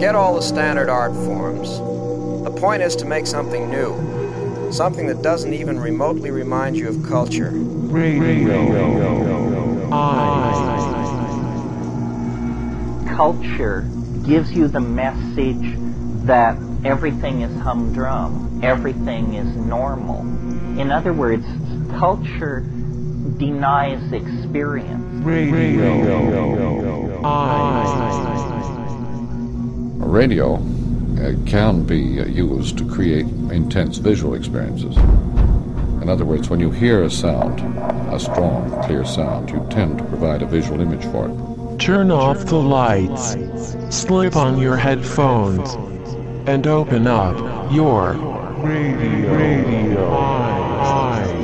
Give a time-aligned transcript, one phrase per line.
[0.00, 1.76] Forget all the standard art forms.
[2.44, 7.06] The point is to make something new, something that doesn't even remotely remind you of
[7.06, 7.50] culture.
[7.50, 8.48] Radio.
[13.14, 13.86] Culture
[14.24, 15.76] gives you the message
[16.24, 20.20] that everything is humdrum, everything is normal.
[20.80, 21.44] In other words,
[21.98, 22.60] culture
[23.36, 25.22] denies experience.
[25.26, 26.00] Radio
[30.02, 34.96] uh, can be uh, used to create intense visual experiences.
[36.02, 37.60] In other words, when you hear a sound,
[38.12, 41.78] a strong, clear sound, you tend to provide a visual image for it.
[41.78, 43.36] Turn off the lights,
[43.90, 45.74] slip on your headphones,
[46.48, 47.36] and open up
[47.72, 48.12] your
[48.62, 51.39] radio, radio eyes.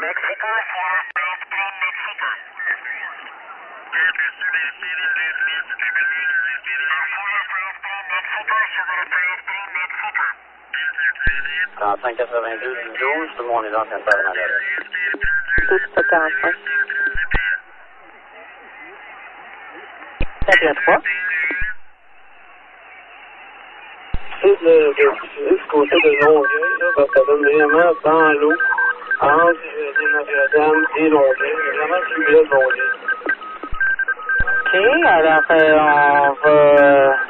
[0.00, 1.06] Mexico, sugar,
[9.10, 9.59] five, three.
[11.80, 14.04] 3592 12, tout le monde est dans le centre
[15.70, 16.54] de 45.
[20.46, 21.00] 413.
[24.42, 28.56] C'est de, de, du côté de Longueuil, parce que ça donne vraiment dans l'eau,
[29.20, 31.56] entre les Notre-Dame et Longueuil.
[31.64, 32.90] C'est vraiment celui-là de Longueuil.
[34.66, 34.74] OK,
[35.06, 35.78] alors euh,
[36.28, 37.29] on va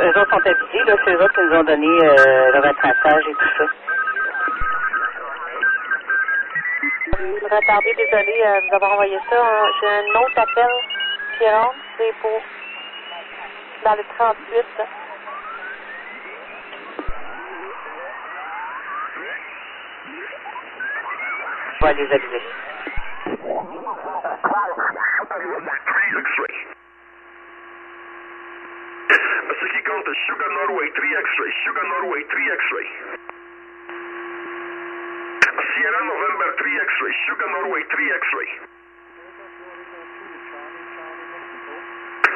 [0.00, 2.58] euh, Eux autres sont habillés, là, c'est eux autres qui nous ont donné euh, le
[2.60, 3.64] retraçage et tout ça.
[7.50, 9.36] Retardé, désolé euh, de vous avoir envoyé ça.
[9.36, 9.70] hein.
[9.80, 10.70] J'ai un autre appel
[11.38, 12.40] qui rentre, c'est pour
[13.84, 14.64] dans le 38.
[14.78, 14.84] là.
[21.82, 22.42] On va les aviser.
[29.60, 32.88] Pacific Counter, Sugar Norway 3 X-ray, Sugar Norway 3 X-ray.
[35.76, 38.48] Sierra November 3 X-ray, Sugar Norway 3 X-ray.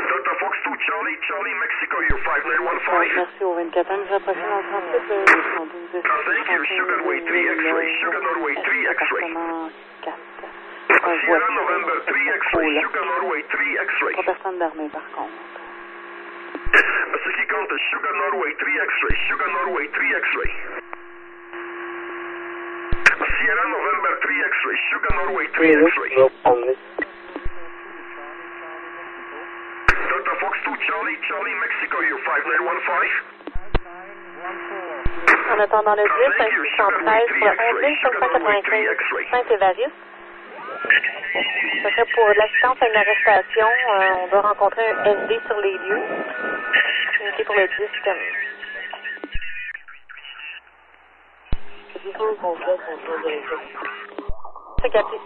[0.05, 3.17] Delta Fox 2 Charlie, Charlie Mexico, you 5915.
[3.17, 3.97] Merci au 24 ans.
[4.05, 5.09] Nous approchons dans le 38.
[5.09, 8.69] euh, 72, euh, Thank you, Sugar Norway 3 X-ray, Sugar Norway 3
[9.01, 9.25] X-ray.
[9.33, 9.73] Appartement
[10.05, 10.13] 4.
[11.09, 11.49] Un Sierra.
[11.57, 14.15] November 3 X-ray, Sugar Norway 3 X-ray.
[14.17, 15.33] Pas personne d'armée, par contre.
[17.55, 20.51] Pacific Counter, Sugar Norway 3 X-ray, Sugar Norway 3 X-ray.
[23.15, 26.11] Sierra November 3 X-ray, Sugar Norway 3 Oui, là, X-ray.
[26.15, 26.27] je.
[30.09, 33.23] Delta Fox 2 Charlie, Charlie Mexico, you 5915.
[35.55, 36.11] En attendant le 10,
[36.41, 39.93] un 613 pour le 11 595 Saint-Évarius.
[41.83, 43.67] Ce serait pour l'assistance à une arrestation.
[43.67, 46.03] Euh, on doit rencontrer un SD sur les lieux.
[47.25, 47.75] Pour le 10
[48.05, 48.19] comme.
[54.83, 55.17] C'est capté.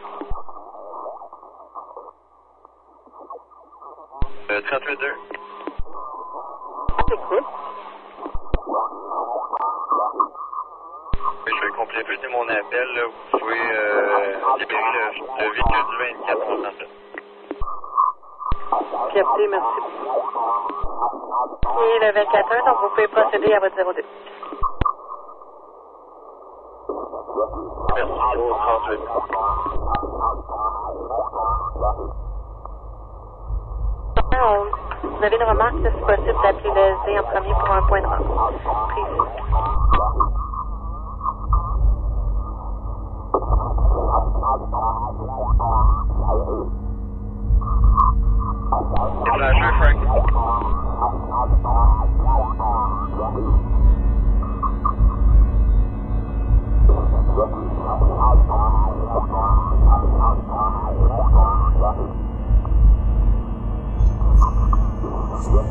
[4.51, 5.15] Euh, 38-2.
[7.13, 7.47] Écoute.
[11.47, 12.89] Je vais compléter mon appel.
[12.95, 13.03] Là.
[13.07, 15.01] Vous pouvez euh, libérer le,
[15.43, 15.97] le véhicule du
[16.27, 16.89] 24 307.
[19.15, 19.81] Capté, merci.
[21.29, 24.03] Et le 24 heures, donc vous pouvez procéder à votre 02.
[27.97, 29.01] Merci au 38.
[34.33, 38.01] On- Vous avez une remarque, c'est possible d'appeler le SD en premier pour un point
[38.01, 38.07] de.
[38.89, 39.39] Précis.
[65.41, 65.63] Thank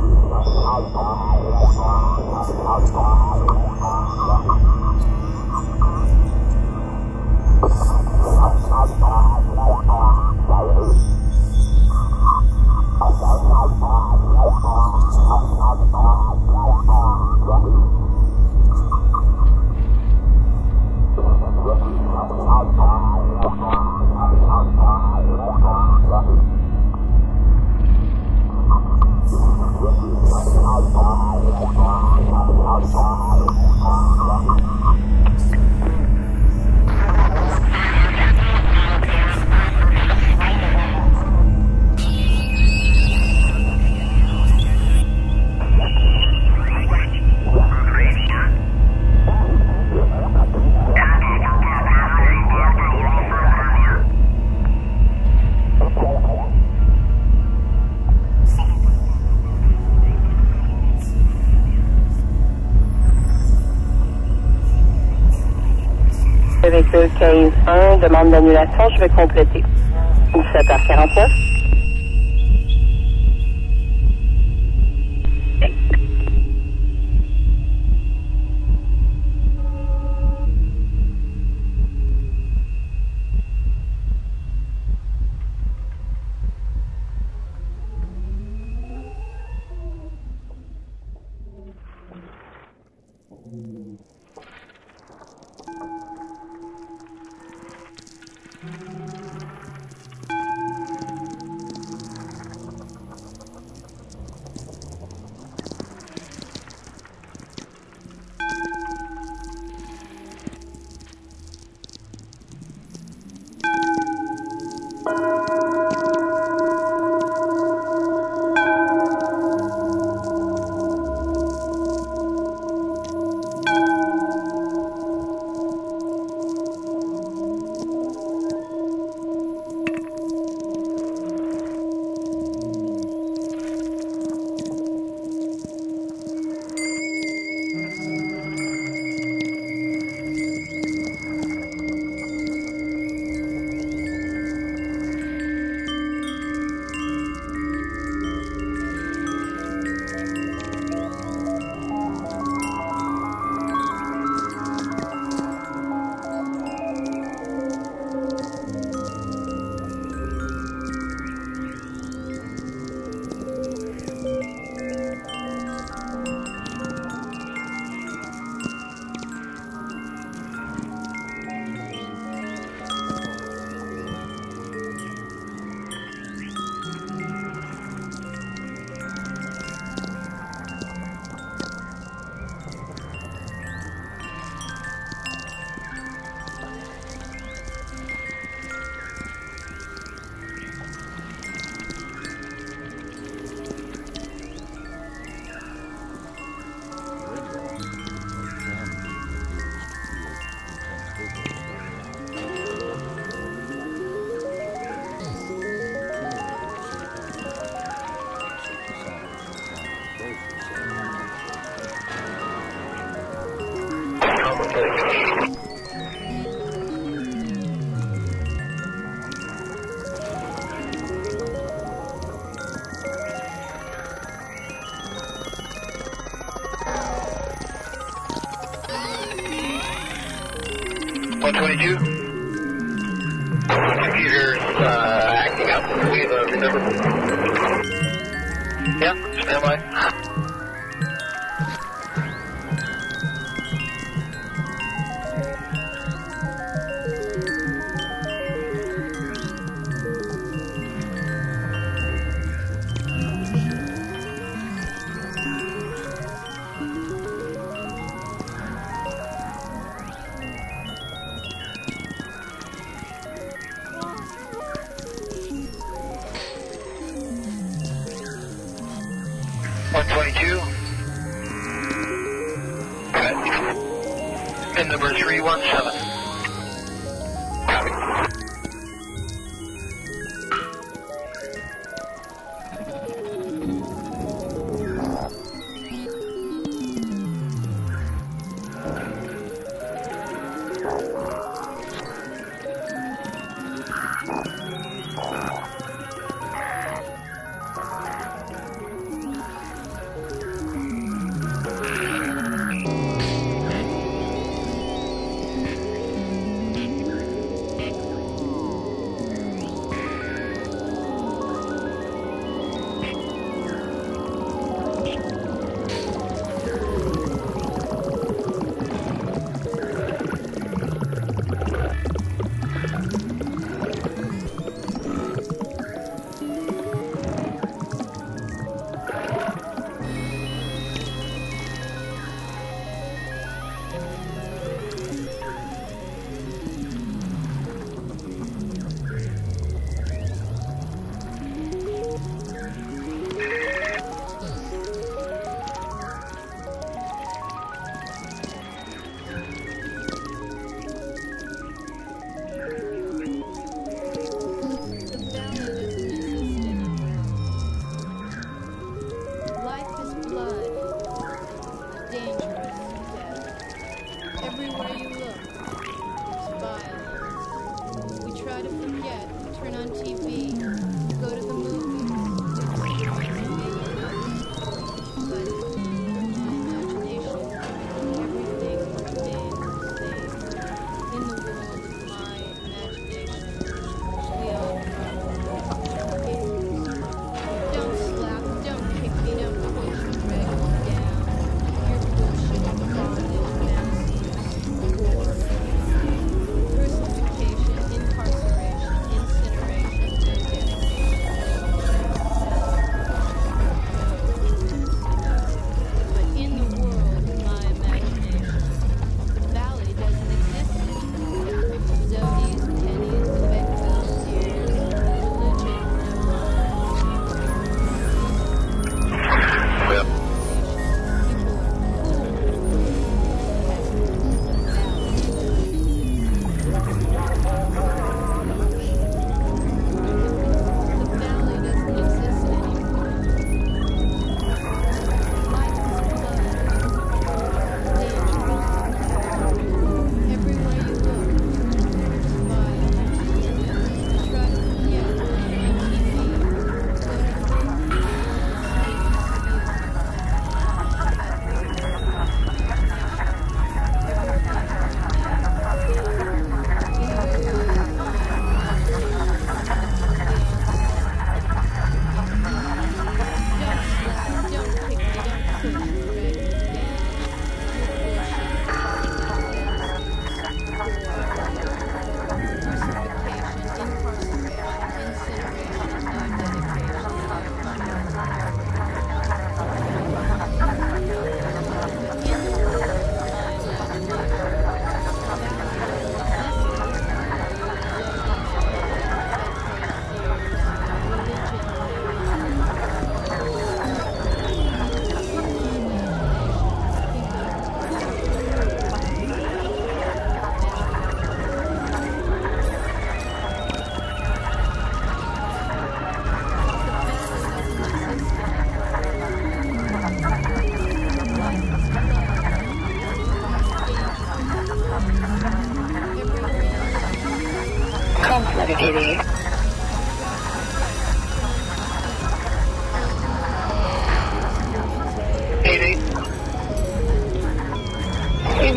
[9.02, 9.26] you.
[67.19, 69.64] 15-1, demande d'annulation, je vais compléter.
[70.34, 71.47] 17h49.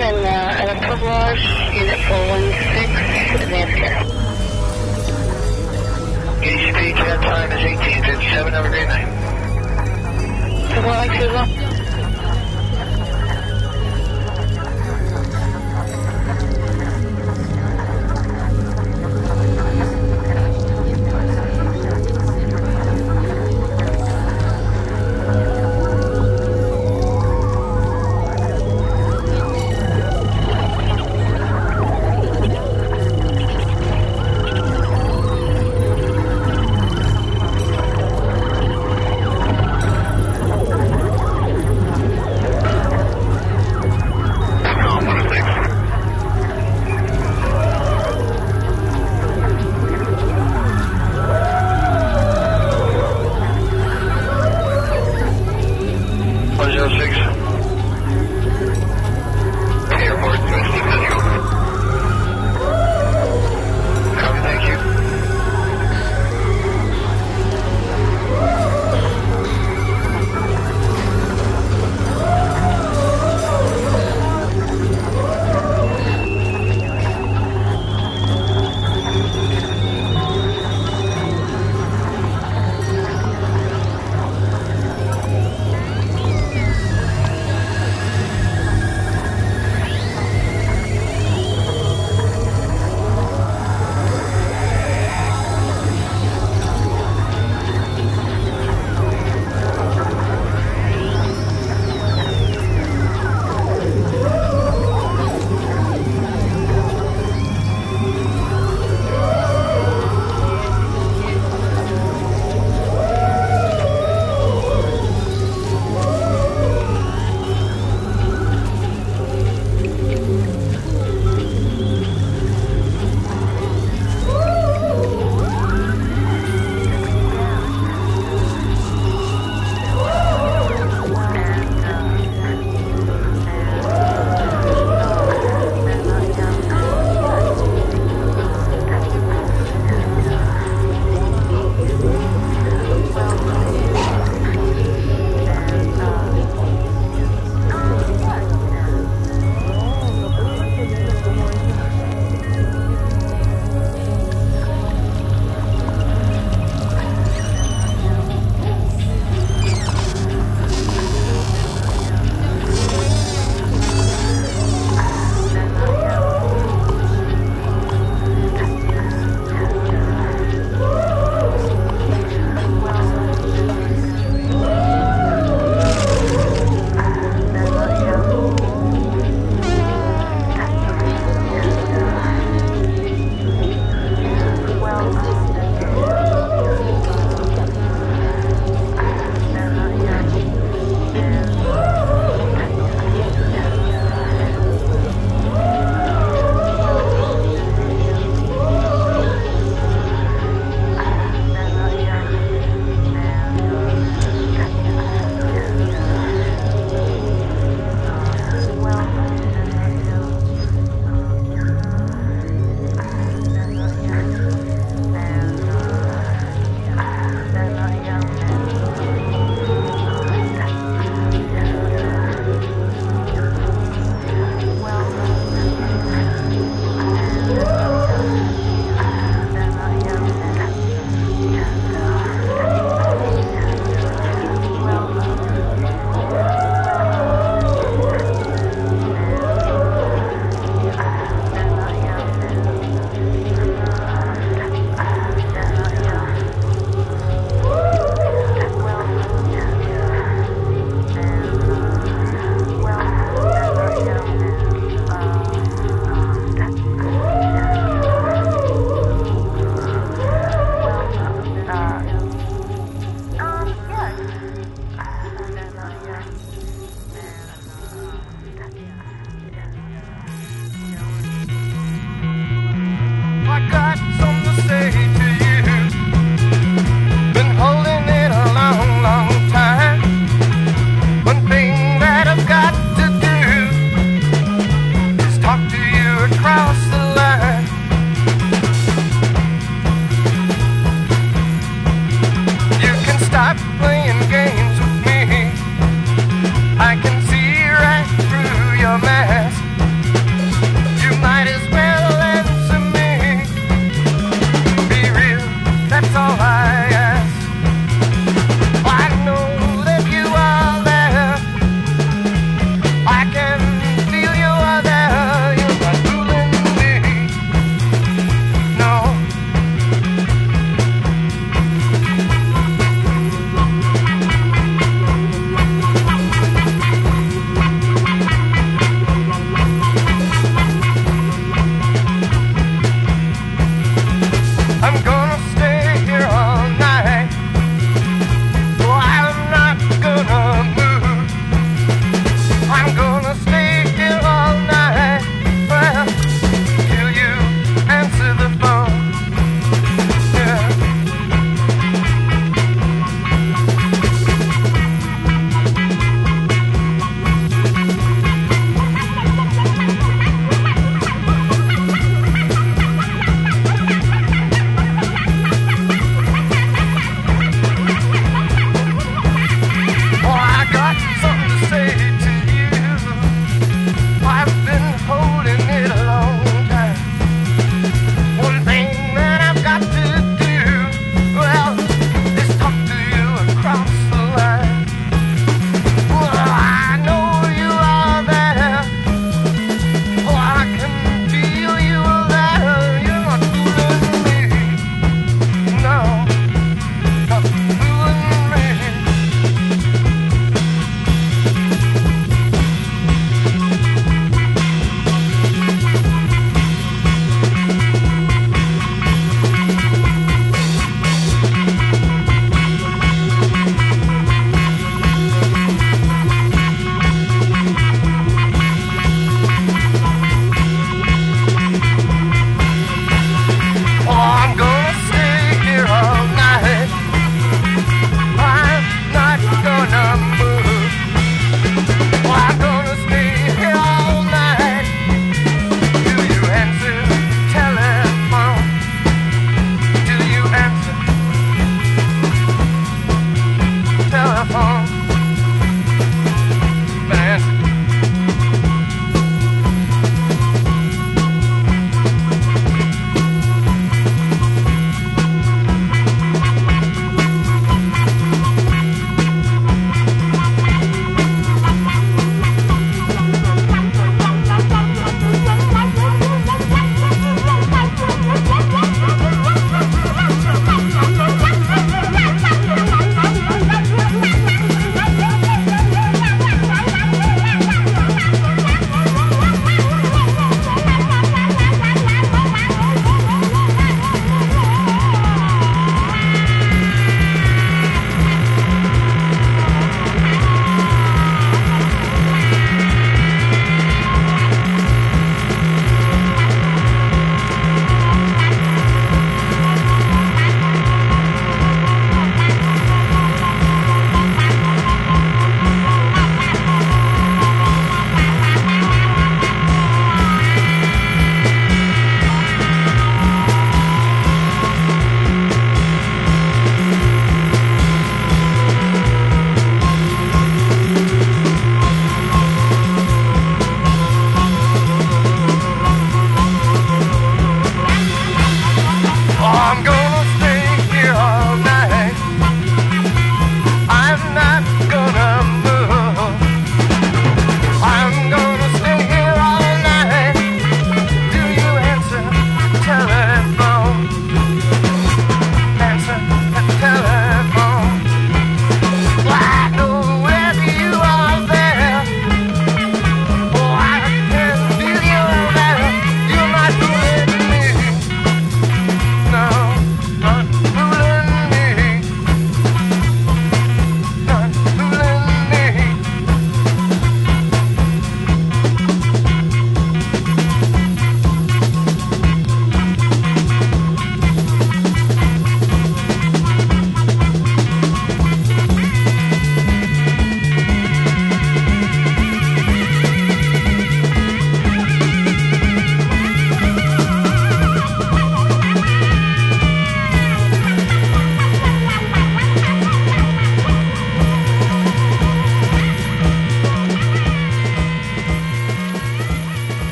[0.00, 1.42] and uh, electric wash
[1.74, 3.94] unit 416 Napier.
[6.40, 9.08] HP, jet time is 1857, have a great night.
[10.74, 11.67] Goodbye, morning, Susan.